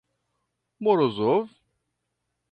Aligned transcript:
Morozov? 0.83 1.51